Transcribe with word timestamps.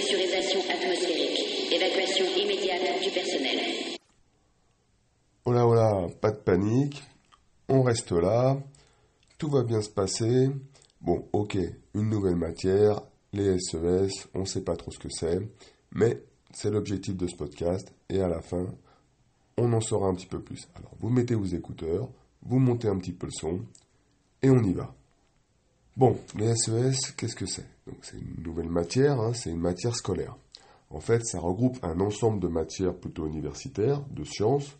Dépressurisation 0.00 0.60
atmosphérique. 0.60 1.72
Évacuation 1.72 2.24
immédiate 2.34 3.02
du 3.02 3.10
personnel. 3.10 3.98
Oh 5.44 5.52
là 5.52 6.08
pas 6.22 6.30
de 6.30 6.38
panique. 6.38 7.02
On 7.68 7.82
reste 7.82 8.12
là. 8.12 8.56
Tout 9.36 9.50
va 9.50 9.62
bien 9.62 9.82
se 9.82 9.90
passer. 9.90 10.48
Bon, 11.02 11.28
ok, 11.34 11.58
une 11.94 12.08
nouvelle 12.08 12.36
matière, 12.36 13.02
les 13.34 13.58
SES, 13.58 14.28
on 14.34 14.40
ne 14.40 14.44
sait 14.46 14.62
pas 14.62 14.74
trop 14.76 14.90
ce 14.90 14.98
que 14.98 15.10
c'est, 15.10 15.38
mais 15.92 16.22
c'est 16.50 16.70
l'objectif 16.70 17.16
de 17.16 17.26
ce 17.26 17.36
podcast 17.36 17.92
et 18.08 18.22
à 18.22 18.28
la 18.28 18.40
fin, 18.40 18.66
on 19.58 19.70
en 19.72 19.80
saura 19.80 20.08
un 20.08 20.14
petit 20.14 20.26
peu 20.26 20.40
plus. 20.40 20.66
Alors, 20.76 20.92
vous 20.98 21.10
mettez 21.10 21.34
vos 21.34 21.44
écouteurs, 21.44 22.08
vous 22.42 22.58
montez 22.58 22.88
un 22.88 22.96
petit 22.96 23.12
peu 23.12 23.26
le 23.26 23.32
son 23.32 23.60
et 24.42 24.48
on 24.48 24.62
y 24.62 24.72
va. 24.72 24.94
Bon, 25.96 26.18
les 26.36 26.54
SES, 26.56 27.12
qu'est-ce 27.16 27.36
que 27.36 27.46
c'est? 27.46 27.66
C'est 28.02 28.18
une 28.18 28.42
nouvelle 28.42 28.68
matière, 28.68 29.20
hein, 29.20 29.32
c'est 29.32 29.50
une 29.50 29.60
matière 29.60 29.94
scolaire. 29.94 30.36
En 30.90 31.00
fait, 31.00 31.24
ça 31.24 31.38
regroupe 31.38 31.78
un 31.82 32.00
ensemble 32.00 32.40
de 32.40 32.48
matières 32.48 32.94
plutôt 32.94 33.26
universitaires, 33.26 34.02
de 34.10 34.24
sciences, 34.24 34.76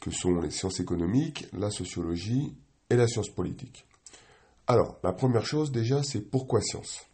que 0.00 0.10
sont 0.10 0.40
les 0.40 0.50
sciences 0.50 0.80
économiques, 0.80 1.46
la 1.52 1.70
sociologie 1.70 2.54
et 2.90 2.96
la 2.96 3.08
science 3.08 3.30
politique. 3.30 3.86
Alors, 4.66 4.98
la 5.02 5.12
première 5.12 5.46
chose 5.46 5.72
déjà, 5.72 6.02
c'est 6.02 6.20
pourquoi 6.20 6.60
science? 6.60 7.06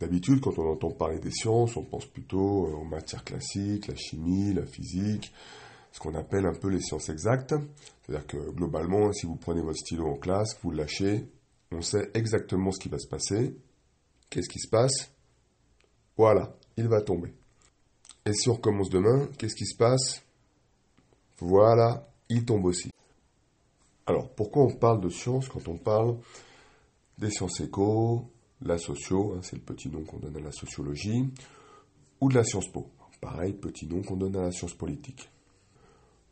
D'habitude, 0.00 0.40
quand 0.40 0.58
on 0.58 0.72
entend 0.72 0.90
parler 0.90 1.20
des 1.20 1.30
sciences, 1.30 1.76
on 1.76 1.84
pense 1.84 2.06
plutôt 2.06 2.66
aux 2.66 2.84
matières 2.84 3.24
classiques, 3.24 3.86
la 3.86 3.94
chimie, 3.94 4.52
la 4.52 4.66
physique, 4.66 5.32
ce 5.92 6.00
qu'on 6.00 6.16
appelle 6.16 6.46
un 6.46 6.52
peu 6.52 6.68
les 6.68 6.80
sciences 6.80 7.08
exactes. 7.08 7.54
C'est-à-dire 8.02 8.26
que 8.26 8.50
globalement, 8.50 9.12
si 9.12 9.26
vous 9.26 9.36
prenez 9.36 9.62
votre 9.62 9.78
stylo 9.78 10.08
en 10.08 10.16
classe, 10.16 10.58
vous 10.62 10.72
le 10.72 10.78
lâchez, 10.78 11.28
on 11.70 11.80
sait 11.80 12.10
exactement 12.14 12.72
ce 12.72 12.80
qui 12.80 12.88
va 12.88 12.98
se 12.98 13.06
passer. 13.06 13.56
Qu'est-ce 14.34 14.48
qui 14.48 14.58
se 14.58 14.68
passe? 14.68 15.12
Voilà, 16.16 16.56
il 16.76 16.88
va 16.88 17.02
tomber. 17.02 17.32
Et 18.26 18.32
si 18.32 18.48
on 18.48 18.54
recommence 18.54 18.90
demain, 18.90 19.28
qu'est-ce 19.38 19.54
qui 19.54 19.64
se 19.64 19.76
passe? 19.76 20.24
Voilà, 21.38 22.08
il 22.28 22.44
tombe 22.44 22.64
aussi. 22.64 22.90
Alors, 24.06 24.28
pourquoi 24.34 24.64
on 24.64 24.74
parle 24.74 25.00
de 25.00 25.08
sciences 25.08 25.48
quand 25.48 25.68
on 25.68 25.78
parle 25.78 26.16
des 27.16 27.30
sciences 27.30 27.60
éco, 27.60 28.28
la 28.60 28.76
socio, 28.76 29.34
hein, 29.34 29.40
c'est 29.40 29.54
le 29.54 29.62
petit 29.62 29.88
nom 29.88 30.02
qu'on 30.02 30.18
donne 30.18 30.36
à 30.38 30.40
la 30.40 30.50
sociologie, 30.50 31.30
ou 32.20 32.28
de 32.28 32.34
la 32.34 32.42
science 32.42 32.66
po, 32.66 32.90
pareil, 33.20 33.52
petit 33.52 33.86
nom 33.86 34.02
qu'on 34.02 34.16
donne 34.16 34.34
à 34.34 34.42
la 34.42 34.50
science 34.50 34.74
politique. 34.74 35.30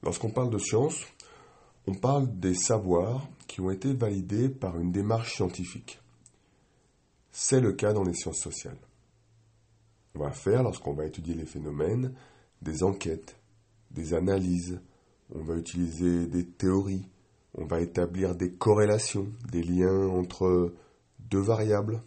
Lorsqu'on 0.02 0.30
parle 0.30 0.50
de 0.50 0.58
science, 0.58 1.04
on 1.86 1.94
parle 1.94 2.36
des 2.40 2.54
savoirs 2.54 3.28
qui 3.46 3.60
ont 3.60 3.70
été 3.70 3.94
validés 3.94 4.48
par 4.48 4.80
une 4.80 4.90
démarche 4.90 5.36
scientifique. 5.36 6.01
C'est 7.32 7.60
le 7.60 7.72
cas 7.72 7.94
dans 7.94 8.04
les 8.04 8.12
sciences 8.12 8.40
sociales. 8.40 8.78
On 10.14 10.20
va 10.20 10.32
faire, 10.32 10.62
lorsqu'on 10.62 10.92
va 10.92 11.06
étudier 11.06 11.34
les 11.34 11.46
phénomènes, 11.46 12.14
des 12.60 12.82
enquêtes, 12.82 13.36
des 13.90 14.12
analyses, 14.12 14.78
on 15.34 15.42
va 15.42 15.56
utiliser 15.56 16.26
des 16.26 16.46
théories, 16.46 17.08
on 17.54 17.64
va 17.64 17.80
établir 17.80 18.34
des 18.34 18.52
corrélations, 18.52 19.28
des 19.50 19.62
liens 19.62 20.08
entre 20.08 20.74
deux 21.18 21.40
variables. 21.40 22.02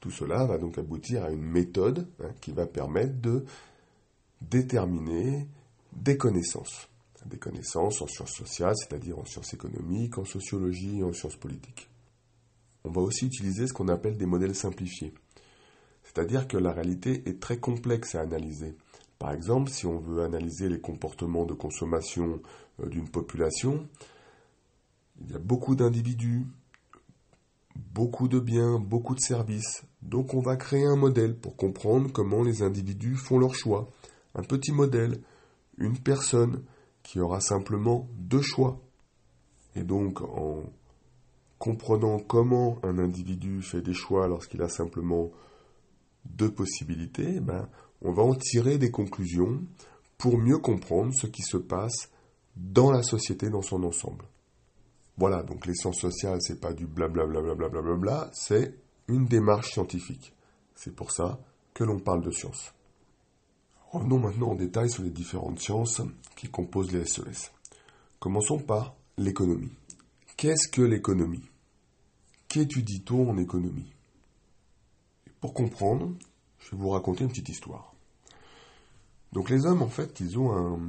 Tout 0.00 0.10
cela 0.10 0.46
va 0.46 0.56
donc 0.56 0.78
aboutir 0.78 1.24
à 1.24 1.30
une 1.30 1.42
méthode 1.42 2.08
hein, 2.22 2.32
qui 2.40 2.52
va 2.52 2.66
permettre 2.66 3.20
de 3.20 3.44
déterminer 4.40 5.46
des 5.92 6.16
connaissances. 6.16 6.88
Des 7.26 7.36
connaissances 7.36 8.00
en 8.00 8.06
sciences 8.06 8.32
sociales, 8.32 8.74
c'est-à-dire 8.78 9.18
en 9.18 9.26
sciences 9.26 9.52
économiques, 9.52 10.16
en 10.16 10.24
sociologie 10.24 11.00
et 11.00 11.04
en 11.04 11.12
sciences 11.12 11.36
politiques. 11.36 11.89
On 12.84 12.90
va 12.90 13.02
aussi 13.02 13.26
utiliser 13.26 13.66
ce 13.66 13.72
qu'on 13.72 13.88
appelle 13.88 14.16
des 14.16 14.26
modèles 14.26 14.54
simplifiés. 14.54 15.12
C'est-à-dire 16.02 16.48
que 16.48 16.56
la 16.56 16.72
réalité 16.72 17.28
est 17.28 17.40
très 17.40 17.58
complexe 17.58 18.14
à 18.14 18.20
analyser. 18.20 18.76
Par 19.18 19.32
exemple, 19.32 19.70
si 19.70 19.86
on 19.86 19.98
veut 19.98 20.22
analyser 20.22 20.68
les 20.68 20.80
comportements 20.80 21.44
de 21.44 21.52
consommation 21.52 22.40
euh, 22.80 22.88
d'une 22.88 23.08
population, 23.08 23.86
il 25.20 25.30
y 25.30 25.34
a 25.34 25.38
beaucoup 25.38 25.76
d'individus, 25.76 26.46
beaucoup 27.76 28.28
de 28.28 28.40
biens, 28.40 28.78
beaucoup 28.78 29.14
de 29.14 29.20
services. 29.20 29.84
Donc 30.00 30.32
on 30.32 30.40
va 30.40 30.56
créer 30.56 30.86
un 30.86 30.96
modèle 30.96 31.36
pour 31.36 31.56
comprendre 31.56 32.10
comment 32.10 32.42
les 32.42 32.62
individus 32.62 33.16
font 33.16 33.38
leur 33.38 33.54
choix. 33.54 33.90
Un 34.34 34.42
petit 34.42 34.72
modèle, 34.72 35.20
une 35.76 35.98
personne 35.98 36.64
qui 37.02 37.20
aura 37.20 37.40
simplement 37.40 38.08
deux 38.16 38.42
choix. 38.42 38.80
Et 39.76 39.82
donc 39.82 40.22
en 40.22 40.62
comprenant 41.60 42.18
comment 42.18 42.78
un 42.82 42.98
individu 42.98 43.60
fait 43.60 43.82
des 43.82 43.92
choix 43.92 44.26
lorsqu'il 44.26 44.62
a 44.62 44.68
simplement 44.70 45.30
deux 46.24 46.50
possibilités, 46.50 47.38
ben, 47.38 47.68
on 48.00 48.12
va 48.12 48.22
en 48.22 48.34
tirer 48.34 48.78
des 48.78 48.90
conclusions 48.90 49.60
pour 50.16 50.38
mieux 50.38 50.56
comprendre 50.56 51.12
ce 51.14 51.26
qui 51.26 51.42
se 51.42 51.58
passe 51.58 52.10
dans 52.56 52.90
la 52.90 53.02
société 53.02 53.50
dans 53.50 53.60
son 53.60 53.84
ensemble. 53.84 54.24
Voilà, 55.18 55.42
donc 55.42 55.66
les 55.66 55.74
sciences 55.74 56.00
sociales, 56.00 56.40
c'est 56.40 56.60
pas 56.60 56.72
du 56.72 56.86
blablabla, 56.86 57.54
bla 57.96 58.30
c'est 58.32 58.74
une 59.06 59.26
démarche 59.26 59.72
scientifique. 59.72 60.34
C'est 60.74 60.96
pour 60.96 61.12
ça 61.12 61.40
que 61.74 61.84
l'on 61.84 61.98
parle 61.98 62.24
de 62.24 62.30
sciences. 62.30 62.72
Revenons 63.90 64.18
maintenant 64.18 64.52
en 64.52 64.54
détail 64.54 64.88
sur 64.88 65.02
les 65.02 65.10
différentes 65.10 65.60
sciences 65.60 66.00
qui 66.36 66.48
composent 66.48 66.92
les 66.92 67.04
SES. 67.04 67.50
Commençons 68.18 68.60
par 68.60 68.94
l'économie. 69.18 69.72
Qu'est-ce 70.38 70.68
que 70.68 70.80
l'économie? 70.80 71.49
Qu'étudie-t-on 72.50 73.30
en 73.30 73.38
économie? 73.38 73.92
Pour 75.40 75.54
comprendre, 75.54 76.10
je 76.58 76.72
vais 76.72 76.76
vous 76.76 76.88
raconter 76.88 77.22
une 77.22 77.30
petite 77.30 77.48
histoire. 77.48 77.94
Donc 79.32 79.50
les 79.50 79.66
hommes, 79.66 79.82
en 79.82 79.88
fait, 79.88 80.18
ils 80.18 80.36
ont 80.36 80.50
un, 80.56 80.80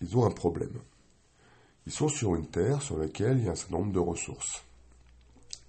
ils 0.00 0.16
ont 0.16 0.24
un 0.24 0.30
problème. 0.30 0.78
Ils 1.86 1.92
sont 1.92 2.06
sur 2.06 2.36
une 2.36 2.46
terre 2.46 2.82
sur 2.82 2.98
laquelle 2.98 3.38
il 3.38 3.46
y 3.46 3.48
a 3.48 3.50
un 3.50 3.56
certain 3.56 3.78
nombre 3.78 3.92
de 3.92 3.98
ressources. 3.98 4.62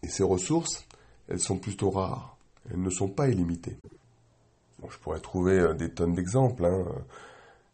Et 0.03 0.07
ces 0.07 0.21
ressources, 0.21 0.85
elles 1.27 1.39
sont 1.39 1.57
plutôt 1.57 1.89
rares. 1.89 2.37
Elles 2.69 2.79
ne 2.79 2.91
sont 2.91 3.09
pas 3.09 3.27
illimitées. 3.27 3.79
je 4.87 4.97
pourrais 4.99 5.19
trouver 5.19 5.57
euh, 5.57 5.73
des 5.73 5.91
tonnes 5.95 6.13
d'exemples. 6.13 6.63
Hein. 6.63 6.85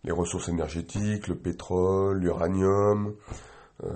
Les 0.05 0.13
ressources 0.13 0.47
énergétiques, 0.47 1.27
le 1.27 1.35
pétrole, 1.35 2.19
l'uranium, 2.19 3.13
euh, 3.83 3.91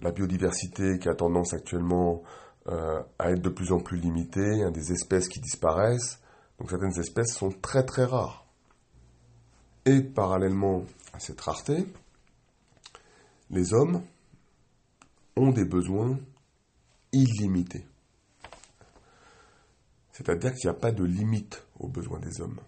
la 0.00 0.10
biodiversité 0.10 0.98
qui 0.98 1.08
a 1.08 1.14
tendance 1.14 1.54
actuellement 1.54 2.24
euh, 2.68 3.02
à 3.18 3.30
être 3.30 3.42
de 3.42 3.50
plus 3.50 3.72
en 3.72 3.80
plus 3.80 3.98
limitée, 3.98 4.70
des 4.70 4.92
espèces 4.92 5.28
qui 5.28 5.40
disparaissent. 5.40 6.20
Donc 6.58 6.70
certaines 6.70 6.98
espèces 6.98 7.34
sont 7.34 7.50
très 7.50 7.84
très 7.84 8.04
rares. 8.04 8.46
Et 9.86 10.00
parallèlement 10.00 10.84
à 11.12 11.18
cette 11.18 11.40
rareté, 11.40 11.86
les 13.50 13.74
hommes 13.74 14.02
ont 15.36 15.50
des 15.50 15.64
besoins 15.64 16.18
illimités. 17.12 17.84
C'est-à-dire 20.12 20.54
qu'il 20.54 20.70
n'y 20.70 20.76
a 20.76 20.78
pas 20.78 20.92
de 20.92 21.04
limite 21.04 21.66
aux 21.78 21.88
besoins 21.88 22.20
des 22.20 22.40
hommes. 22.40 22.60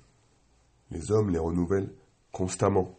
Les 0.91 1.11
hommes 1.11 1.31
les 1.31 1.39
renouvellent 1.39 1.93
constamment. 2.33 2.99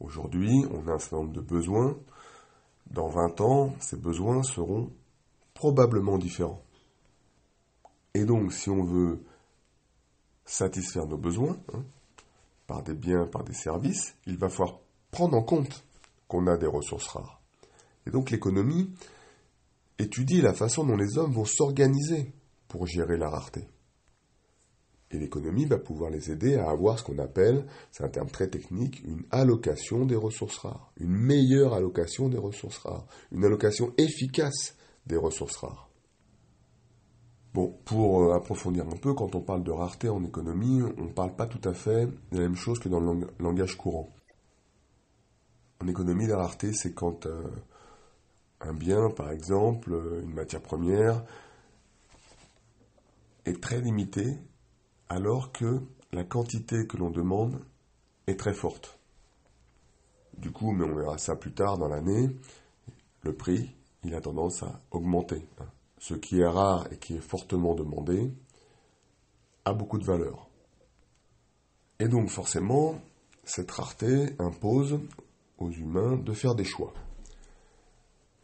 Aujourd'hui, 0.00 0.52
on 0.72 0.88
a 0.88 0.94
un 0.94 0.98
certain 0.98 1.18
nombre 1.18 1.32
de 1.32 1.40
besoins. 1.40 1.96
Dans 2.90 3.08
20 3.08 3.40
ans, 3.40 3.74
ces 3.78 3.96
besoins 3.96 4.42
seront 4.42 4.90
probablement 5.58 6.18
différents. 6.18 6.62
Et 8.14 8.24
donc, 8.24 8.52
si 8.52 8.70
on 8.70 8.84
veut 8.84 9.18
satisfaire 10.44 11.08
nos 11.08 11.18
besoins, 11.18 11.58
hein, 11.74 11.82
par 12.68 12.84
des 12.84 12.94
biens, 12.94 13.26
par 13.26 13.42
des 13.42 13.54
services, 13.54 14.14
il 14.26 14.38
va 14.38 14.48
falloir 14.48 14.78
prendre 15.10 15.36
en 15.36 15.42
compte 15.42 15.84
qu'on 16.28 16.46
a 16.46 16.56
des 16.56 16.68
ressources 16.68 17.08
rares. 17.08 17.40
Et 18.06 18.10
donc 18.10 18.30
l'économie 18.30 18.88
étudie 19.98 20.40
la 20.40 20.54
façon 20.54 20.84
dont 20.84 20.96
les 20.96 21.18
hommes 21.18 21.32
vont 21.32 21.44
s'organiser 21.44 22.32
pour 22.68 22.86
gérer 22.86 23.16
la 23.16 23.28
rareté. 23.28 23.66
Et 25.10 25.18
l'économie 25.18 25.64
va 25.64 25.78
pouvoir 25.78 26.10
les 26.10 26.30
aider 26.30 26.54
à 26.54 26.70
avoir 26.70 27.00
ce 27.00 27.04
qu'on 27.04 27.18
appelle, 27.18 27.66
c'est 27.90 28.04
un 28.04 28.10
terme 28.10 28.30
très 28.30 28.48
technique, 28.48 29.02
une 29.04 29.24
allocation 29.32 30.04
des 30.04 30.14
ressources 30.14 30.58
rares, 30.58 30.92
une 31.00 31.16
meilleure 31.16 31.74
allocation 31.74 32.28
des 32.28 32.38
ressources 32.38 32.78
rares, 32.78 33.06
une 33.32 33.44
allocation 33.44 33.92
efficace 33.96 34.76
des 35.08 35.16
ressources 35.16 35.56
rares. 35.56 35.88
Bon, 37.54 37.76
pour 37.86 38.22
euh, 38.22 38.34
approfondir 38.34 38.86
un 38.86 38.96
peu, 38.96 39.14
quand 39.14 39.34
on 39.34 39.40
parle 39.40 39.64
de 39.64 39.72
rareté 39.72 40.08
en 40.08 40.22
économie, 40.22 40.82
on 40.98 41.04
ne 41.04 41.12
parle 41.12 41.34
pas 41.34 41.46
tout 41.46 41.66
à 41.68 41.72
fait 41.72 42.06
de 42.06 42.36
la 42.36 42.40
même 42.40 42.54
chose 42.54 42.78
que 42.78 42.88
dans 42.88 43.00
le 43.00 43.26
langage 43.38 43.76
courant. 43.76 44.10
En 45.82 45.88
économie, 45.88 46.26
la 46.26 46.36
rareté, 46.36 46.72
c'est 46.72 46.92
quand 46.92 47.26
euh, 47.26 47.42
un 48.60 48.74
bien, 48.74 49.10
par 49.10 49.30
exemple, 49.30 49.92
euh, 49.92 50.22
une 50.22 50.34
matière 50.34 50.60
première, 50.60 51.24
est 53.46 53.62
très 53.62 53.80
limitée 53.80 54.38
alors 55.08 55.52
que 55.52 55.80
la 56.12 56.24
quantité 56.24 56.86
que 56.86 56.98
l'on 56.98 57.10
demande 57.10 57.58
est 58.26 58.38
très 58.38 58.52
forte. 58.52 58.98
Du 60.36 60.50
coup, 60.50 60.72
mais 60.72 60.84
on 60.84 60.94
verra 60.94 61.16
ça 61.16 61.34
plus 61.34 61.52
tard 61.52 61.78
dans 61.78 61.88
l'année, 61.88 62.28
le 63.22 63.32
prix, 63.32 63.74
il 64.04 64.14
a 64.14 64.20
tendance 64.20 64.62
à 64.62 64.80
augmenter. 64.90 65.46
Ce 65.98 66.14
qui 66.14 66.40
est 66.40 66.46
rare 66.46 66.86
et 66.92 66.96
qui 66.96 67.16
est 67.16 67.20
fortement 67.20 67.74
demandé 67.74 68.32
a 69.64 69.72
beaucoup 69.72 69.98
de 69.98 70.04
valeur. 70.04 70.48
Et 71.98 72.08
donc 72.08 72.28
forcément, 72.28 73.00
cette 73.44 73.70
rareté 73.70 74.36
impose 74.38 75.00
aux 75.58 75.70
humains 75.70 76.16
de 76.16 76.32
faire 76.32 76.54
des 76.54 76.64
choix. 76.64 76.92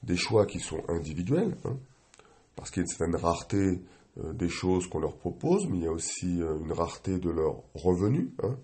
Des 0.02 0.16
choix 0.16 0.46
qui 0.46 0.58
sont 0.58 0.82
individuels, 0.88 1.56
hein, 1.64 1.76
parce 2.56 2.70
qu'il 2.70 2.82
y 2.82 2.84
a 2.84 2.86
une 2.86 2.88
certaine 2.88 3.16
rareté 3.16 3.82
euh, 4.18 4.32
des 4.32 4.48
choses 4.48 4.88
qu'on 4.88 4.98
leur 4.98 5.16
propose, 5.16 5.66
mais 5.68 5.78
il 5.78 5.84
y 5.84 5.86
a 5.86 5.92
aussi 5.92 6.42
euh, 6.42 6.58
une 6.60 6.72
rareté 6.72 7.18
de 7.18 7.30
leurs 7.30 7.62
revenus. 7.74 8.30
Hein. 8.42 8.56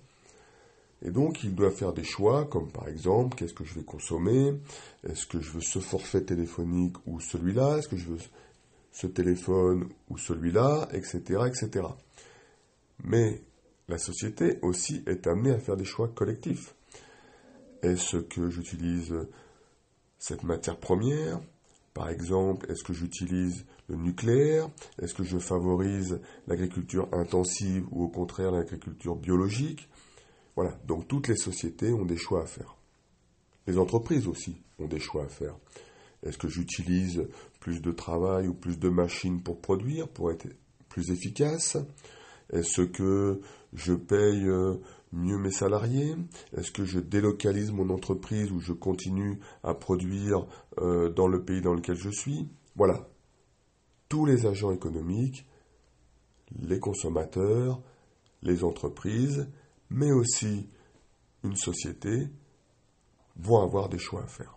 Et 1.02 1.10
donc, 1.10 1.42
ils 1.44 1.54
doivent 1.54 1.74
faire 1.74 1.92
des 1.92 2.04
choix, 2.04 2.44
comme 2.44 2.70
par 2.70 2.88
exemple, 2.88 3.36
qu'est-ce 3.36 3.54
que 3.54 3.64
je 3.64 3.74
vais 3.74 3.84
consommer? 3.84 4.54
Est-ce 5.04 5.26
que 5.26 5.40
je 5.40 5.50
veux 5.50 5.60
ce 5.60 5.78
forfait 5.78 6.22
téléphonique 6.22 6.96
ou 7.06 7.20
celui-là? 7.20 7.78
Est-ce 7.78 7.88
que 7.88 7.96
je 7.96 8.08
veux 8.10 8.18
ce 8.92 9.06
téléphone 9.06 9.88
ou 10.10 10.18
celui-là? 10.18 10.88
Etc. 10.92 11.20
etc. 11.46 11.86
Mais 13.02 13.40
la 13.88 13.98
société 13.98 14.58
aussi 14.62 15.02
est 15.06 15.26
amenée 15.26 15.52
à 15.52 15.58
faire 15.58 15.76
des 15.76 15.84
choix 15.84 16.08
collectifs. 16.08 16.74
Est-ce 17.82 18.18
que 18.18 18.50
j'utilise 18.50 19.14
cette 20.18 20.42
matière 20.42 20.76
première? 20.76 21.40
Par 21.94 22.10
exemple, 22.10 22.70
est-ce 22.70 22.84
que 22.84 22.92
j'utilise 22.92 23.64
le 23.88 23.96
nucléaire? 23.96 24.68
Est-ce 25.00 25.14
que 25.14 25.24
je 25.24 25.38
favorise 25.38 26.20
l'agriculture 26.46 27.08
intensive 27.12 27.86
ou 27.90 28.04
au 28.04 28.08
contraire 28.08 28.52
l'agriculture 28.52 29.16
biologique? 29.16 29.88
Voilà, 30.56 30.78
donc 30.86 31.08
toutes 31.08 31.28
les 31.28 31.36
sociétés 31.36 31.92
ont 31.92 32.04
des 32.04 32.16
choix 32.16 32.42
à 32.42 32.46
faire. 32.46 32.76
Les 33.66 33.78
entreprises 33.78 34.26
aussi 34.26 34.56
ont 34.78 34.88
des 34.88 34.98
choix 34.98 35.24
à 35.24 35.28
faire. 35.28 35.56
Est-ce 36.22 36.38
que 36.38 36.48
j'utilise 36.48 37.26
plus 37.60 37.80
de 37.80 37.92
travail 37.92 38.48
ou 38.48 38.54
plus 38.54 38.78
de 38.78 38.88
machines 38.88 39.42
pour 39.42 39.60
produire, 39.60 40.08
pour 40.08 40.30
être 40.30 40.46
plus 40.88 41.10
efficace? 41.10 41.76
Est-ce 42.52 42.82
que 42.82 43.40
je 43.72 43.94
paye 43.94 44.46
euh, 44.48 44.74
mieux 45.12 45.38
mes 45.38 45.52
salariés? 45.52 46.16
Est-ce 46.56 46.72
que 46.72 46.84
je 46.84 46.98
délocalise 46.98 47.70
mon 47.70 47.90
entreprise 47.90 48.50
ou 48.50 48.60
je 48.60 48.72
continue 48.72 49.38
à 49.62 49.74
produire 49.74 50.46
euh, 50.78 51.08
dans 51.10 51.28
le 51.28 51.42
pays 51.42 51.60
dans 51.60 51.74
lequel 51.74 51.96
je 51.96 52.10
suis? 52.10 52.48
Voilà. 52.76 53.08
Tous 54.08 54.26
les 54.26 54.46
agents 54.46 54.72
économiques, 54.72 55.46
les 56.58 56.80
consommateurs, 56.80 57.80
les 58.42 58.64
entreprises 58.64 59.48
mais 59.90 60.12
aussi 60.12 60.68
une 61.44 61.56
société 61.56 62.28
vont 63.36 63.62
avoir 63.62 63.88
des 63.88 63.98
choix 63.98 64.22
à 64.22 64.26
faire. 64.26 64.56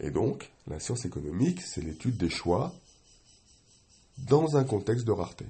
Et 0.00 0.10
donc, 0.10 0.52
la 0.66 0.80
science 0.80 1.04
économique, 1.04 1.60
c'est 1.60 1.82
l'étude 1.82 2.16
des 2.16 2.30
choix 2.30 2.72
dans 4.18 4.56
un 4.56 4.64
contexte 4.64 5.06
de 5.06 5.12
rareté. 5.12 5.46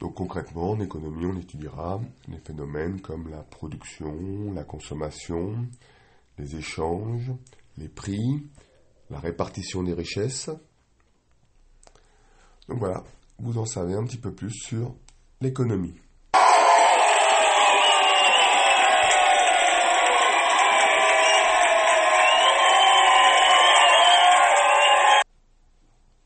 Donc 0.00 0.14
concrètement, 0.16 0.72
en 0.72 0.80
économie, 0.80 1.26
on 1.26 1.38
étudiera 1.38 2.00
les 2.28 2.38
phénomènes 2.38 3.00
comme 3.00 3.28
la 3.30 3.42
production, 3.42 4.52
la 4.52 4.64
consommation, 4.64 5.66
les 6.38 6.56
échanges, 6.56 7.32
les 7.78 7.88
prix, 7.88 8.46
la 9.10 9.20
répartition 9.20 9.82
des 9.82 9.94
richesses. 9.94 10.50
Donc 12.68 12.78
voilà, 12.78 13.04
vous 13.38 13.58
en 13.58 13.66
savez 13.66 13.94
un 13.94 14.04
petit 14.04 14.18
peu 14.18 14.34
plus 14.34 14.50
sur 14.50 14.94
l'économie. 15.40 15.94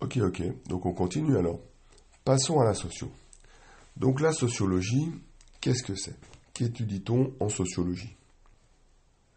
Ok, 0.09 0.17
ok. 0.23 0.43
Donc 0.69 0.87
on 0.87 0.95
continue 0.95 1.37
alors. 1.37 1.61
Passons 2.25 2.61
à 2.61 2.65
la 2.65 2.73
socio. 2.73 3.11
Donc 3.95 4.23
la 4.23 4.33
sociologie, 4.33 5.13
qu'est-ce 5.61 5.83
que 5.83 5.95
c'est? 5.95 6.17
Qu'étudie-t-on 6.55 7.35
en 7.41 7.51
sociologie? 7.51 8.17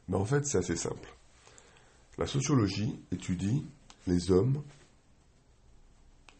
Ben, 0.07 0.19
En 0.19 0.23
fait, 0.23 0.45
c'est 0.45 0.59
assez 0.59 0.77
simple. 0.77 1.13
La 2.18 2.25
sociologie 2.25 2.97
étudie 3.12 3.65
les 4.07 4.31
hommes 4.31 4.63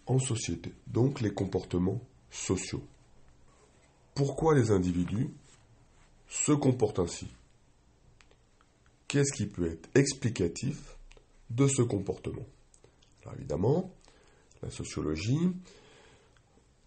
en 0.08 0.18
société, 0.18 0.72
donc 0.88 1.20
les 1.20 1.34
comportements 1.34 2.00
sociaux. 2.30 2.84
Pourquoi 4.16 4.56
les 4.56 4.72
individus 4.72 5.30
se 6.30 6.54
comportent 6.54 7.00
ainsi? 7.00 7.28
Qu'est-ce 9.10 9.34
qui 9.34 9.46
peut 9.46 9.70
être 9.70 9.90
explicatif 9.94 10.96
de 11.50 11.68
ce 11.68 11.82
comportement? 11.82 12.46
Alors 13.24 13.36
évidemment, 13.36 13.92
la 14.64 14.70
sociologie 14.70 15.54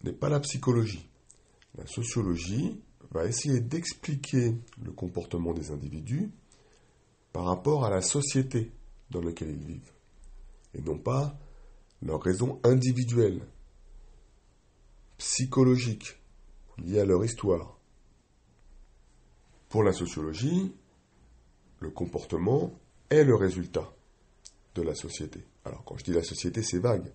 n'est 0.03 0.13
pas 0.13 0.29
la 0.29 0.39
psychologie. 0.39 1.07
La 1.77 1.85
sociologie 1.87 2.81
va 3.11 3.25
essayer 3.25 3.59
d'expliquer 3.59 4.55
le 4.83 4.91
comportement 4.91 5.53
des 5.53 5.71
individus 5.71 6.31
par 7.33 7.45
rapport 7.45 7.85
à 7.85 7.89
la 7.89 8.01
société 8.01 8.71
dans 9.09 9.21
laquelle 9.21 9.51
ils 9.51 9.65
vivent, 9.65 9.91
et 10.73 10.81
non 10.81 10.97
pas 10.97 11.37
leurs 12.01 12.21
raisons 12.21 12.59
individuelles, 12.63 13.41
psychologiques, 15.17 16.17
liées 16.77 16.99
à 16.99 17.05
leur 17.05 17.23
histoire. 17.23 17.77
Pour 19.69 19.83
la 19.83 19.93
sociologie, 19.93 20.73
le 21.79 21.89
comportement 21.89 22.77
est 23.09 23.23
le 23.23 23.35
résultat 23.35 23.93
de 24.75 24.81
la 24.81 24.95
société. 24.95 25.45
Alors 25.63 25.83
quand 25.83 25.97
je 25.97 26.05
dis 26.05 26.13
la 26.13 26.23
société, 26.23 26.63
c'est 26.63 26.79
vague 26.79 27.11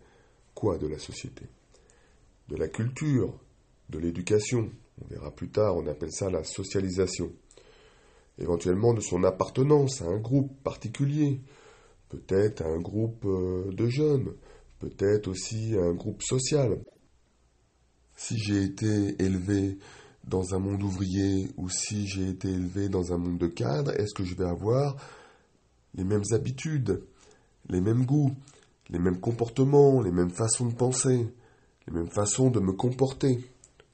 de 0.79 0.87
la 0.87 0.99
société? 0.99 1.47
De 2.49 2.57
la 2.57 2.69
culture, 2.69 3.35
de 3.89 3.99
l'éducation, 3.99 4.71
on 5.03 5.07
verra 5.09 5.31
plus 5.31 5.49
tard, 5.49 5.77
on 5.77 5.87
appelle 5.87 6.12
ça 6.12 6.31
la 6.31 6.45
socialisation. 6.45 7.33
Éventuellement 8.39 8.95
de 8.95 9.01
son 9.01 9.25
appartenance 9.25 10.03
à 10.03 10.07
un 10.07 10.19
groupe 10.19 10.53
particulier, 10.62 11.41
peut-être 12.09 12.62
à 12.62 12.69
un 12.69 12.81
groupe 12.81 13.25
euh, 13.25 13.71
de 13.73 13.89
jeunes, 13.89 14.35
peut-être 14.79 15.29
aussi 15.29 15.77
à 15.77 15.83
un 15.83 15.95
groupe 15.95 16.23
social. 16.23 16.79
Si 18.17 18.37
j'ai 18.39 18.62
été 18.62 19.23
élevé 19.23 19.79
dans 20.25 20.55
un 20.55 20.59
monde 20.59 20.83
ouvrier 20.83 21.49
ou 21.57 21.71
si 21.71 22.07
j'ai 22.07 22.29
été 22.29 22.49
élevé 22.49 22.89
dans 22.89 23.12
un 23.12 23.19
monde 23.19 23.39
de 23.39 23.47
cadre, 23.47 23.93
est-ce 23.99 24.15
que 24.15 24.25
je 24.25 24.35
vais 24.35 24.49
avoir 24.49 24.97
les 25.95 26.05
mêmes 26.05 26.25
habitudes, 26.33 27.03
les 27.69 27.81
mêmes 27.81 28.05
goûts, 28.05 28.35
les 28.91 28.99
mêmes 28.99 29.21
comportements, 29.21 30.01
les 30.01 30.11
mêmes 30.11 30.31
façons 30.31 30.67
de 30.67 30.75
penser, 30.75 31.33
les 31.87 31.93
mêmes 31.93 32.11
façons 32.11 32.51
de 32.51 32.61
me 32.61 32.73
comporter, 32.73 33.39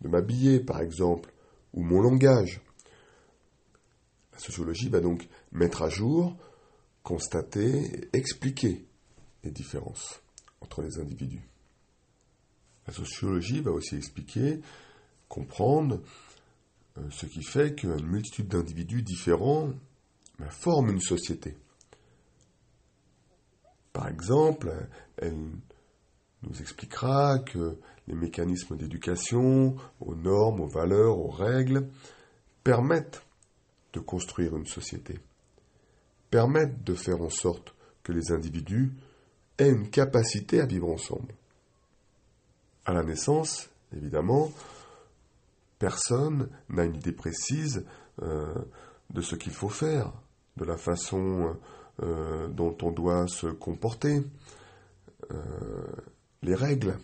de 0.01 0.09
m'habiller 0.09 0.61
par 0.61 0.81
exemple, 0.81 1.33
ou 1.75 1.83
mon 1.83 2.01
langage. 2.01 2.61
La 4.33 4.39
sociologie 4.39 4.89
va 4.89 5.01
donc 5.01 5.29
mettre 5.53 5.83
à 5.83 5.89
jour, 5.89 6.37
constater 7.03 8.09
et 8.13 8.17
expliquer 8.17 8.85
les 9.45 9.51
différences 9.51 10.21
entre 10.61 10.83
les 10.83 10.99
individus. 10.99 11.49
La 12.87 12.93
sociologie 12.93 13.61
va 13.61 13.73
aussi 13.73 13.97
expliquer, 13.97 14.61
comprendre 15.29 16.01
euh, 16.99 17.03
ce 17.11 17.27
qui 17.27 17.43
fait 17.43 17.75
qu'une 17.75 18.01
multitude 18.07 18.49
d'individus 18.49 19.03
différents 19.03 19.73
forment 20.51 20.91
une 20.91 21.01
société. 21.01 21.57
Par 23.97 24.09
exemple, 24.09 24.71
elle 25.17 25.39
nous 26.43 26.61
expliquera 26.61 27.39
que 27.39 27.79
les 28.07 28.15
mécanismes 28.15 28.77
d'éducation, 28.77 29.75
aux 30.01 30.15
normes, 30.15 30.61
aux 30.61 30.69
valeurs, 30.69 31.19
aux 31.19 31.31
règles, 31.31 31.89
permettent 32.63 33.25
de 33.95 34.01
construire 34.01 34.55
une 34.55 34.67
société, 34.67 35.19
permettent 36.31 36.85
de 36.85 36.93
faire 36.93 37.23
en 37.23 37.31
sorte 37.31 37.75
que 38.03 38.13
les 38.13 38.33
individus 38.33 38.93
aient 39.57 39.71
une 39.71 39.89
capacité 39.89 40.61
à 40.61 40.67
vivre 40.67 40.91
ensemble. 40.91 41.33
À 42.85 42.93
la 42.93 43.03
naissance, 43.03 43.71
évidemment, 43.97 44.53
personne 45.79 46.51
n'a 46.69 46.85
une 46.85 46.97
idée 46.97 47.13
précise 47.13 47.87
euh, 48.21 48.55
de 49.09 49.23
ce 49.23 49.37
qu'il 49.37 49.55
faut 49.55 49.71
faire, 49.71 50.13
de 50.59 50.67
la 50.67 50.77
façon 50.77 51.57
euh, 52.03 52.49
dont 52.49 52.77
on 52.83 52.91
doit 52.91 53.27
se 53.27 53.47
comporter, 53.47 54.23
euh, 55.31 55.37
les 56.43 56.55
règles. 56.55 56.99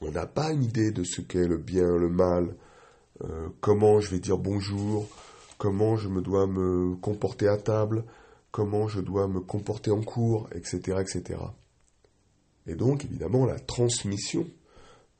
On 0.00 0.10
n'a 0.10 0.26
pas 0.26 0.52
une 0.52 0.64
idée 0.64 0.90
de 0.90 1.04
ce 1.04 1.20
qu'est 1.20 1.46
le 1.46 1.58
bien, 1.58 1.96
le 1.96 2.08
mal, 2.08 2.56
euh, 3.22 3.48
comment 3.60 4.00
je 4.00 4.10
vais 4.10 4.18
dire 4.18 4.38
bonjour, 4.38 5.06
comment 5.58 5.96
je 5.96 6.08
me 6.08 6.22
dois 6.22 6.46
me 6.46 6.96
comporter 6.96 7.48
à 7.48 7.56
table, 7.56 8.04
comment 8.50 8.88
je 8.88 9.00
dois 9.00 9.28
me 9.28 9.40
comporter 9.40 9.90
en 9.90 10.02
cours, 10.02 10.48
etc., 10.54 10.98
etc. 11.00 11.38
Et 12.66 12.74
donc, 12.74 13.04
évidemment, 13.04 13.46
la 13.46 13.58
transmission 13.58 14.46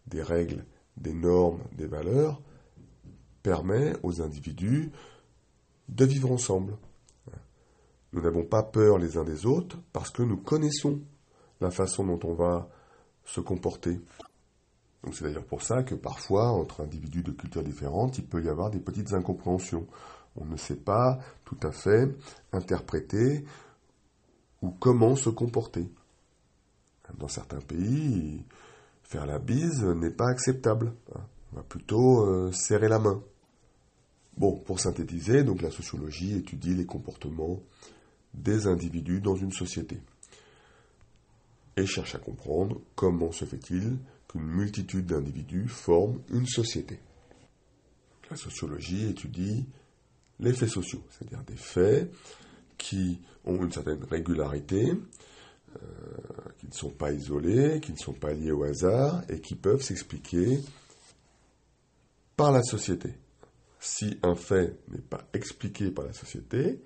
des 0.06 0.22
règles, 0.22 0.64
des 0.96 1.14
normes, 1.14 1.62
des 1.72 1.86
valeurs 1.86 2.40
permet 3.42 3.92
aux 4.02 4.20
individus 4.20 4.90
de 5.88 6.04
vivre 6.04 6.30
ensemble, 6.30 6.76
nous 8.12 8.20
n'avons 8.20 8.44
pas 8.44 8.62
peur 8.62 8.98
les 8.98 9.16
uns 9.16 9.24
des 9.24 9.46
autres 9.46 9.78
parce 9.92 10.10
que 10.10 10.22
nous 10.22 10.36
connaissons 10.36 11.00
la 11.60 11.70
façon 11.70 12.04
dont 12.04 12.20
on 12.24 12.34
va 12.34 12.68
se 13.24 13.40
comporter. 13.40 14.00
Donc 15.04 15.14
c'est 15.14 15.24
d'ailleurs 15.24 15.44
pour 15.44 15.62
ça 15.62 15.82
que 15.82 15.94
parfois, 15.94 16.50
entre 16.50 16.82
individus 16.82 17.22
de 17.22 17.30
cultures 17.30 17.62
différentes, 17.62 18.18
il 18.18 18.26
peut 18.26 18.42
y 18.42 18.48
avoir 18.48 18.70
des 18.70 18.80
petites 18.80 19.12
incompréhensions. 19.12 19.86
On 20.36 20.44
ne 20.44 20.56
sait 20.56 20.76
pas 20.76 21.18
tout 21.44 21.58
à 21.62 21.72
fait 21.72 22.14
interpréter 22.52 23.44
ou 24.62 24.70
comment 24.70 25.16
se 25.16 25.30
comporter. 25.30 25.88
Dans 27.18 27.28
certains 27.28 27.60
pays, 27.60 28.44
faire 29.02 29.26
la 29.26 29.38
bise 29.38 29.84
n'est 29.84 30.10
pas 30.10 30.28
acceptable. 30.28 30.92
On 31.52 31.56
va 31.56 31.62
plutôt 31.62 32.26
euh, 32.26 32.52
serrer 32.52 32.88
la 32.88 32.98
main. 32.98 33.22
Bon, 34.36 34.58
pour 34.58 34.78
synthétiser, 34.78 35.42
donc 35.42 35.60
la 35.62 35.70
sociologie 35.70 36.36
étudie 36.36 36.74
les 36.74 36.86
comportements 36.86 37.60
des 38.34 38.66
individus 38.66 39.20
dans 39.20 39.36
une 39.36 39.52
société 39.52 39.98
et 41.76 41.86
cherche 41.86 42.14
à 42.14 42.18
comprendre 42.18 42.80
comment 42.94 43.32
se 43.32 43.44
fait-il 43.44 43.98
qu'une 44.28 44.46
multitude 44.46 45.06
d'individus 45.06 45.68
forment 45.68 46.20
une 46.30 46.46
société. 46.46 46.98
La 48.30 48.36
sociologie 48.36 49.08
étudie 49.08 49.66
les 50.38 50.52
faits 50.52 50.68
sociaux, 50.68 51.02
c'est-à-dire 51.10 51.42
des 51.44 51.56
faits 51.56 52.10
qui 52.78 53.20
ont 53.44 53.62
une 53.62 53.72
certaine 53.72 54.02
régularité, 54.04 54.92
euh, 55.76 55.80
qui 56.58 56.66
ne 56.66 56.72
sont 56.72 56.90
pas 56.90 57.12
isolés, 57.12 57.80
qui 57.80 57.92
ne 57.92 57.98
sont 57.98 58.12
pas 58.12 58.32
liés 58.32 58.52
au 58.52 58.64
hasard 58.64 59.22
et 59.28 59.40
qui 59.40 59.54
peuvent 59.54 59.82
s'expliquer 59.82 60.60
par 62.36 62.52
la 62.52 62.62
société. 62.62 63.14
Si 63.78 64.18
un 64.22 64.34
fait 64.34 64.78
n'est 64.88 64.98
pas 64.98 65.26
expliqué 65.32 65.90
par 65.90 66.06
la 66.06 66.12
société, 66.12 66.80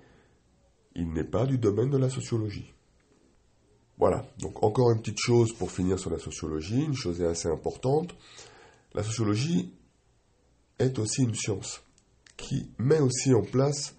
il 0.95 1.11
n'est 1.13 1.23
pas 1.23 1.45
du 1.45 1.57
domaine 1.57 1.89
de 1.89 1.97
la 1.97 2.09
sociologie. 2.09 2.73
Voilà, 3.97 4.25
donc 4.39 4.63
encore 4.63 4.91
une 4.91 4.99
petite 4.99 5.19
chose 5.19 5.53
pour 5.53 5.71
finir 5.71 5.99
sur 5.99 6.09
la 6.09 6.19
sociologie, 6.19 6.83
une 6.83 6.95
chose 6.95 7.21
assez 7.21 7.47
importante. 7.47 8.15
La 8.93 9.03
sociologie 9.03 9.73
est 10.79 10.99
aussi 10.99 11.23
une 11.23 11.35
science 11.35 11.81
qui 12.35 12.69
met 12.77 12.99
aussi 12.99 13.33
en 13.33 13.41
place 13.41 13.95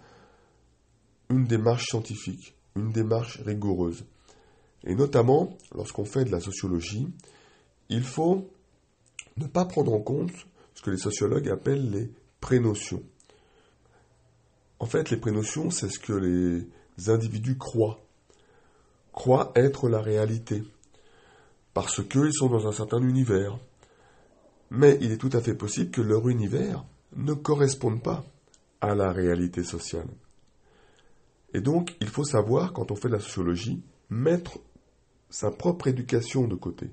une 1.30 1.44
démarche 1.44 1.86
scientifique, 1.86 2.54
une 2.76 2.92
démarche 2.92 3.40
rigoureuse. 3.40 4.04
Et 4.84 4.94
notamment, 4.94 5.56
lorsqu'on 5.74 6.04
fait 6.04 6.24
de 6.24 6.30
la 6.30 6.40
sociologie, 6.40 7.08
il 7.88 8.02
faut 8.02 8.48
ne 9.38 9.46
pas 9.46 9.64
prendre 9.64 9.92
en 9.92 10.00
compte 10.00 10.32
ce 10.74 10.82
que 10.82 10.90
les 10.90 10.98
sociologues 10.98 11.48
appellent 11.48 11.90
les 11.90 12.10
prénotions. 12.40 13.02
En 14.78 14.86
fait, 14.86 15.10
les 15.10 15.16
prénotions, 15.16 15.70
c'est 15.70 15.88
ce 15.88 15.98
que 15.98 16.12
les 16.12 16.68
individus 17.08 17.58
croient, 17.58 18.00
croient 19.12 19.52
être 19.54 19.88
la 19.88 20.00
réalité, 20.00 20.62
parce 21.74 22.02
qu'ils 22.02 22.32
sont 22.32 22.48
dans 22.48 22.66
un 22.66 22.72
certain 22.72 23.02
univers. 23.02 23.58
Mais 24.70 24.98
il 25.00 25.12
est 25.12 25.18
tout 25.18 25.30
à 25.32 25.40
fait 25.40 25.54
possible 25.54 25.90
que 25.90 26.00
leur 26.00 26.28
univers 26.28 26.84
ne 27.14 27.34
corresponde 27.34 28.02
pas 28.02 28.24
à 28.80 28.94
la 28.94 29.12
réalité 29.12 29.62
sociale. 29.62 30.08
Et 31.54 31.60
donc, 31.60 31.96
il 32.00 32.08
faut 32.08 32.24
savoir, 32.24 32.72
quand 32.72 32.90
on 32.90 32.96
fait 32.96 33.08
de 33.08 33.14
la 33.14 33.20
sociologie, 33.20 33.82
mettre 34.10 34.58
sa 35.30 35.50
propre 35.50 35.86
éducation 35.88 36.46
de 36.46 36.54
côté, 36.54 36.90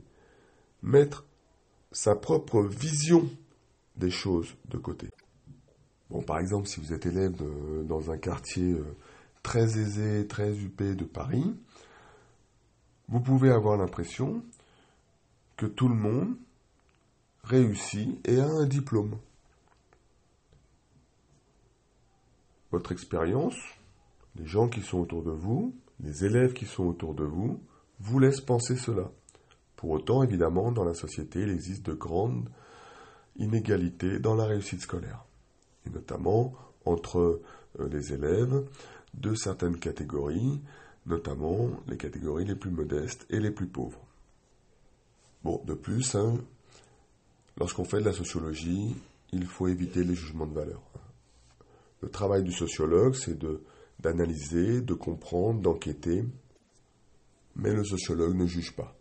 mettre 0.81 1.25
sa 1.91 2.15
propre 2.15 2.61
vision 2.63 3.29
des 3.95 4.09
choses 4.09 4.55
de 4.69 4.77
côté. 4.77 5.07
Bon, 6.09 6.21
par 6.21 6.39
exemple, 6.39 6.67
si 6.67 6.79
vous 6.79 6.93
êtes 6.93 7.05
élève 7.05 7.35
dans 7.85 8.11
un 8.11 8.17
quartier 8.17 8.71
euh, 8.71 8.83
très 9.43 9.77
aisé, 9.77 10.25
très 10.27 10.51
huppé 10.51 10.95
de 10.95 11.03
Paris, 11.03 11.53
vous 13.09 13.19
pouvez 13.19 13.51
avoir 13.51 13.77
l'impression 13.77 14.43
que 15.57 15.65
tout 15.65 15.87
le 15.87 15.95
monde 15.95 16.35
réussit 17.43 18.27
et 18.27 18.39
a 18.39 18.47
un 18.47 18.65
diplôme. 18.65 19.17
Votre 22.71 22.91
expérience, 22.91 23.55
les 24.35 24.47
gens 24.47 24.67
qui 24.67 24.81
sont 24.81 24.99
autour 24.99 25.21
de 25.21 25.31
vous, 25.31 25.75
les 25.99 26.25
élèves 26.25 26.53
qui 26.53 26.65
sont 26.65 26.85
autour 26.85 27.13
de 27.13 27.23
vous, 27.23 27.61
vous 27.99 28.19
laissent 28.19 28.41
penser 28.41 28.75
cela. 28.75 29.11
Pour 29.75 29.91
autant, 29.91 30.23
évidemment, 30.23 30.71
dans 30.71 30.85
la 30.85 30.93
société, 30.93 31.41
il 31.41 31.49
existe 31.49 31.85
de 31.85 31.93
grandes 31.93 32.49
inégalités 33.35 34.19
dans 34.19 34.35
la 34.35 34.45
réussite 34.45 34.81
scolaire, 34.81 35.25
et 35.85 35.89
notamment 35.89 36.53
entre 36.85 37.41
euh, 37.79 37.87
les 37.89 38.13
élèves 38.13 38.63
de 39.13 39.35
certaines 39.35 39.77
catégories, 39.77 40.61
notamment 41.05 41.69
les 41.87 41.97
catégories 41.97 42.45
les 42.45 42.55
plus 42.55 42.71
modestes 42.71 43.25
et 43.29 43.39
les 43.39 43.51
plus 43.51 43.67
pauvres. 43.67 44.05
Bon, 45.43 45.61
de 45.65 45.73
plus, 45.73 46.15
hein, 46.15 46.37
lorsqu'on 47.57 47.83
fait 47.83 47.99
de 47.99 48.05
la 48.05 48.13
sociologie, 48.13 48.95
il 49.31 49.45
faut 49.45 49.67
éviter 49.67 50.03
les 50.03 50.15
jugements 50.15 50.47
de 50.47 50.53
valeur. 50.53 50.81
Le 52.01 52.09
travail 52.09 52.43
du 52.43 52.51
sociologue, 52.51 53.15
c'est 53.15 53.37
d'analyser, 53.99 54.81
de 54.81 54.93
comprendre, 54.93 55.61
d'enquêter, 55.61 56.23
mais 57.55 57.73
le 57.73 57.83
sociologue 57.83 58.35
ne 58.35 58.45
juge 58.45 58.75
pas. 58.75 58.95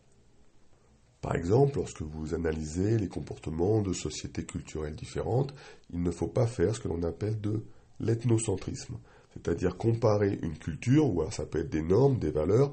Par 1.20 1.36
exemple, 1.36 1.76
lorsque 1.76 2.02
vous 2.02 2.34
analysez 2.34 2.98
les 2.98 3.08
comportements 3.08 3.80
de 3.80 3.92
sociétés 3.92 4.44
culturelles 4.44 4.96
différentes, 4.96 5.54
il 5.92 6.02
ne 6.02 6.10
faut 6.10 6.26
pas 6.26 6.48
faire 6.48 6.74
ce 6.74 6.80
que 6.80 6.88
l'on 6.88 7.04
appelle 7.04 7.40
de 7.40 7.62
l'ethnocentrisme, 8.00 8.98
c'est-à-dire 9.32 9.76
comparer 9.76 10.38
une 10.42 10.58
culture, 10.58 11.06
ou 11.06 11.20
alors 11.20 11.32
ça 11.32 11.46
peut 11.46 11.60
être 11.60 11.70
des 11.70 11.82
normes, 11.82 12.18
des 12.18 12.30
valeurs, 12.30 12.72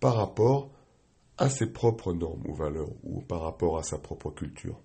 par 0.00 0.16
rapport 0.16 0.70
à 1.36 1.48
ses 1.48 1.66
propres 1.66 2.12
normes 2.12 2.42
ou 2.46 2.54
valeurs, 2.54 2.90
ou 3.04 3.20
par 3.20 3.42
rapport 3.42 3.78
à 3.78 3.82
sa 3.82 3.98
propre 3.98 4.30
culture. 4.30 4.78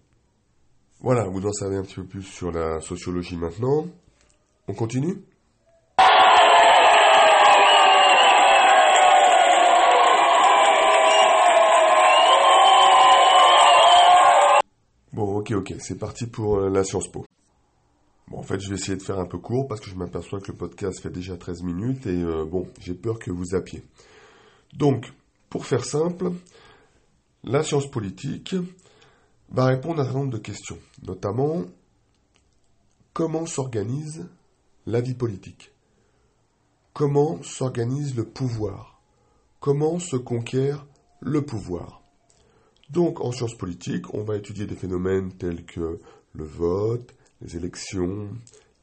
Voilà, 1.00 1.27
vous 1.27 1.46
en 1.46 1.51
savez 1.51 1.75
un 1.75 1.84
petit 1.84 1.96
peu 1.96 2.05
plus 2.05 2.24
sur 2.24 2.51
la 2.51 2.79
sociologie 2.79 3.36
maintenant. 3.36 3.86
On 4.67 4.74
continue? 4.74 5.22
Bon, 15.12 15.38
ok, 15.38 15.51
ok, 15.51 15.75
c'est 15.79 16.00
parti 16.00 16.25
pour 16.25 16.58
euh, 16.58 16.70
la 16.70 16.84
Sciences 16.84 17.08
Po. 17.08 17.24
En 18.43 18.45
fait, 18.45 18.59
je 18.59 18.67
vais 18.67 18.75
essayer 18.75 18.97
de 18.97 19.01
faire 19.01 19.19
un 19.19 19.25
peu 19.25 19.38
court 19.38 19.69
parce 19.69 19.79
que 19.79 19.89
je 19.89 19.95
m'aperçois 19.95 20.41
que 20.41 20.51
le 20.51 20.57
podcast 20.57 21.00
fait 21.00 21.09
déjà 21.09 21.38
13 21.38 21.63
minutes 21.63 22.05
et 22.07 22.21
euh, 22.21 22.43
bon, 22.43 22.67
j'ai 22.77 22.93
peur 22.93 23.17
que 23.17 23.31
vous 23.31 23.45
zappiez. 23.45 23.85
Donc, 24.73 25.13
pour 25.50 25.65
faire 25.65 25.85
simple, 25.85 26.29
la 27.45 27.63
science 27.63 27.89
politique 27.89 28.53
va 29.50 29.67
répondre 29.67 30.01
à 30.01 30.09
un 30.09 30.12
nombre 30.12 30.31
de 30.31 30.39
questions, 30.39 30.77
notamment 31.07 31.63
comment 33.13 33.45
s'organise 33.45 34.27
la 34.88 35.00
vie 35.00 35.15
politique? 35.15 35.71
Comment 36.91 37.41
s'organise 37.43 38.13
le 38.13 38.25
pouvoir? 38.25 39.00
Comment 39.62 40.00
se 40.00 40.17
conquiert 40.17 40.85
le 41.21 41.45
pouvoir? 41.45 42.01
Donc 42.89 43.21
en 43.21 43.31
sciences 43.31 43.55
politiques, 43.55 44.13
on 44.13 44.25
va 44.25 44.35
étudier 44.35 44.65
des 44.65 44.75
phénomènes 44.75 45.31
tels 45.31 45.63
que 45.63 46.01
le 46.33 46.43
vote, 46.43 47.15
les 47.43 47.57
élections, 47.57 48.29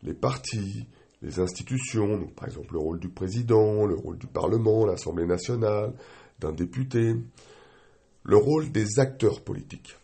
les 0.02 0.14
partis, 0.14 0.86
les 1.22 1.40
institutions, 1.40 2.26
par 2.36 2.46
exemple 2.46 2.74
le 2.74 2.78
rôle 2.78 3.00
du 3.00 3.08
président, 3.08 3.86
le 3.86 3.94
rôle 3.94 4.18
du 4.18 4.26
Parlement, 4.26 4.86
l'Assemblée 4.86 5.26
nationale, 5.26 5.92
d'un 6.38 6.52
député, 6.52 7.14
le 8.22 8.36
rôle 8.36 8.70
des 8.70 8.98
acteurs 8.98 9.42
politiques. 9.42 9.96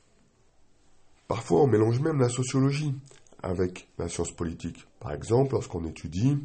Parfois 1.29 1.63
on 1.63 1.67
mélange 1.67 2.01
même 2.01 2.19
la 2.19 2.29
sociologie 2.29 2.95
avec 3.43 3.89
la 3.99 4.09
science 4.09 4.33
politique. 4.33 4.87
Par 5.01 5.13
exemple, 5.13 5.53
lorsqu'on 5.53 5.85
étudie 5.85 6.39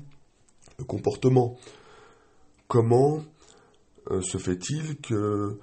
le 0.78 0.84
comportement, 0.84 1.58
comment 2.68 3.24
euh, 4.10 4.22
se 4.22 4.38
fait-il 4.38 4.98
que 4.98 5.60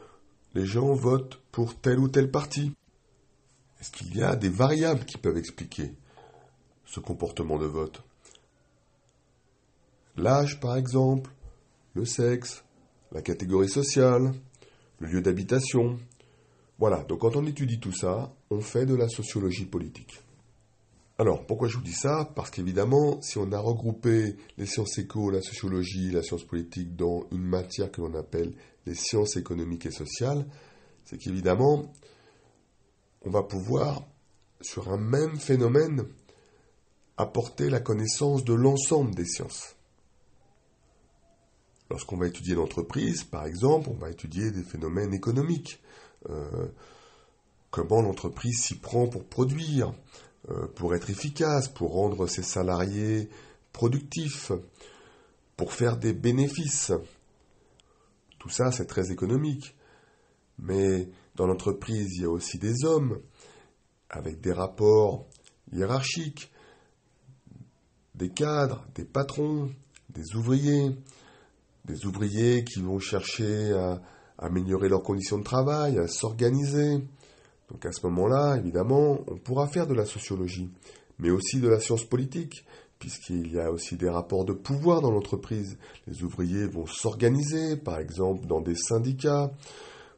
les 0.54 0.66
gens 0.66 0.94
votent 0.94 1.40
pour 1.52 1.78
tel 1.78 1.98
ou 1.98 2.08
tel 2.08 2.30
parti? 2.30 2.72
Est-ce 3.80 3.90
qu'il 3.92 4.16
y 4.16 4.22
a 4.22 4.34
des 4.34 4.48
variables 4.48 5.04
qui 5.04 5.18
peuvent 5.18 5.36
expliquer 5.36 5.94
ce 6.88 7.00
comportement 7.00 7.58
de 7.58 7.66
vote 7.66 8.02
L'âge, 10.16 10.58
par 10.58 10.76
exemple, 10.76 11.30
le 11.94 12.04
sexe, 12.04 12.64
la 13.12 13.22
catégorie 13.22 13.68
sociale, 13.68 14.32
le 14.98 15.06
lieu 15.06 15.22
d'habitation. 15.22 15.96
Voilà, 16.78 17.04
donc 17.04 17.20
quand 17.20 17.36
on 17.36 17.46
étudie 17.46 17.78
tout 17.78 17.92
ça, 17.92 18.34
on 18.50 18.60
fait 18.60 18.84
de 18.84 18.96
la 18.96 19.08
sociologie 19.08 19.66
politique. 19.66 20.20
Alors, 21.18 21.46
pourquoi 21.46 21.68
je 21.68 21.76
vous 21.76 21.82
dis 21.82 21.92
ça? 21.92 22.30
Parce 22.34 22.50
qu'évidemment, 22.50 23.20
si 23.22 23.38
on 23.38 23.52
a 23.52 23.58
regroupé 23.58 24.36
les 24.56 24.66
sciences 24.66 24.98
éco, 24.98 25.30
la 25.30 25.42
sociologie, 25.42 26.10
la 26.10 26.22
science 26.22 26.44
politique 26.44 26.96
dans 26.96 27.26
une 27.30 27.44
matière 27.44 27.90
que 27.92 28.00
l'on 28.00 28.14
appelle 28.14 28.54
les 28.86 28.94
sciences 28.94 29.36
économiques 29.36 29.86
et 29.86 29.90
sociales, 29.90 30.46
c'est 31.04 31.18
qu'évidemment, 31.18 31.92
on 33.22 33.30
va 33.30 33.42
pouvoir, 33.42 34.02
sur 34.60 34.92
un 34.92 34.98
même 34.98 35.36
phénomène, 35.38 36.04
apporter 37.18 37.68
la 37.68 37.80
connaissance 37.80 38.44
de 38.44 38.54
l'ensemble 38.54 39.14
des 39.14 39.26
sciences. 39.26 39.74
Lorsqu'on 41.90 42.16
va 42.16 42.28
étudier 42.28 42.54
l'entreprise, 42.54 43.24
par 43.24 43.44
exemple, 43.44 43.88
on 43.90 43.98
va 43.98 44.10
étudier 44.10 44.52
des 44.52 44.62
phénomènes 44.62 45.12
économiques. 45.12 45.80
Euh, 46.30 46.68
comment 47.70 48.02
l'entreprise 48.02 48.62
s'y 48.62 48.76
prend 48.76 49.08
pour 49.08 49.24
produire, 49.24 49.92
euh, 50.50 50.68
pour 50.68 50.94
être 50.94 51.10
efficace, 51.10 51.68
pour 51.68 51.92
rendre 51.92 52.28
ses 52.28 52.42
salariés 52.42 53.28
productifs, 53.72 54.52
pour 55.56 55.72
faire 55.72 55.96
des 55.96 56.12
bénéfices. 56.12 56.92
Tout 58.38 58.50
ça, 58.50 58.70
c'est 58.70 58.86
très 58.86 59.10
économique. 59.10 59.74
Mais 60.58 61.08
dans 61.34 61.46
l'entreprise, 61.46 62.16
il 62.16 62.22
y 62.22 62.26
a 62.26 62.30
aussi 62.30 62.58
des 62.58 62.84
hommes 62.84 63.20
avec 64.08 64.40
des 64.40 64.52
rapports 64.52 65.26
hiérarchiques, 65.72 66.50
des 68.18 68.30
cadres, 68.30 68.84
des 68.96 69.04
patrons, 69.04 69.70
des 70.10 70.34
ouvriers, 70.34 70.90
des 71.84 72.04
ouvriers 72.04 72.64
qui 72.64 72.82
vont 72.82 72.98
chercher 72.98 73.72
à 73.72 74.02
améliorer 74.38 74.88
leurs 74.88 75.02
conditions 75.02 75.38
de 75.38 75.44
travail, 75.44 75.98
à 75.98 76.08
s'organiser. 76.08 76.98
Donc 77.70 77.86
à 77.86 77.92
ce 77.92 78.04
moment-là, 78.06 78.56
évidemment, 78.56 79.20
on 79.28 79.36
pourra 79.36 79.68
faire 79.68 79.86
de 79.86 79.94
la 79.94 80.04
sociologie, 80.04 80.70
mais 81.18 81.30
aussi 81.30 81.60
de 81.60 81.68
la 81.68 81.78
science 81.78 82.04
politique, 82.04 82.64
puisqu'il 82.98 83.52
y 83.52 83.60
a 83.60 83.70
aussi 83.70 83.96
des 83.96 84.08
rapports 84.08 84.44
de 84.44 84.52
pouvoir 84.52 85.00
dans 85.00 85.12
l'entreprise. 85.12 85.78
Les 86.08 86.24
ouvriers 86.24 86.66
vont 86.66 86.86
s'organiser, 86.86 87.76
par 87.76 88.00
exemple, 88.00 88.46
dans 88.46 88.60
des 88.60 88.74
syndicats, 88.74 89.52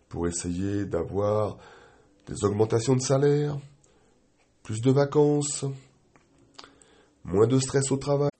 pour 0.09 0.26
essayer 0.26 0.87
d'avoir 0.87 1.59
des 2.26 2.45
augmentations 2.45 2.97
de 2.97 3.02
salaire, 3.02 3.59
plus 4.62 4.80
de 4.80 4.90
vacances, 4.90 5.66
moins 7.30 7.46
de 7.46 7.58
stress 7.58 7.90
au 7.90 7.96
travail. 7.96 8.30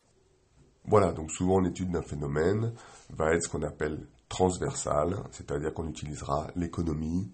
Voilà, 0.85 1.13
donc 1.13 1.31
souvent 1.31 1.61
l'étude 1.61 1.91
d'un 1.91 2.03
phénomène 2.03 2.73
va 3.11 3.33
être 3.35 3.45
ce 3.45 3.49
qu'on 3.49 3.63
appelle 3.63 4.07
transversale, 4.29 5.23
c'est-à-dire 5.31 5.73
qu'on 5.73 5.89
utilisera 5.89 6.49
l'économie, 6.57 7.31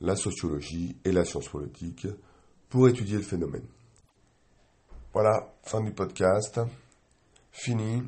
la 0.00 0.16
sociologie 0.16 0.96
et 1.04 1.12
la 1.12 1.24
science 1.24 1.48
politique 1.48 2.06
pour 2.68 2.88
étudier 2.88 3.16
le 3.16 3.22
phénomène. 3.22 3.66
Voilà, 5.12 5.54
fin 5.62 5.80
du 5.80 5.92
podcast. 5.92 6.60
Fini. 7.50 8.02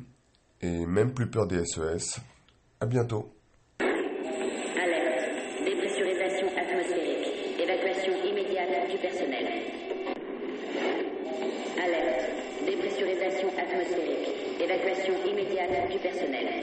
Et 0.61 0.85
même 0.85 1.13
plus 1.13 1.29
peur 1.29 1.47
des 1.47 1.65
SES. 1.65 2.21
À 2.79 2.85
bientôt. 2.85 3.33